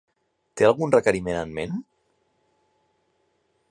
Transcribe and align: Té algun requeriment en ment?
Té 0.61 0.65
algun 0.69 0.95
requeriment 0.95 1.39
en 1.43 1.53
ment? 1.59 1.77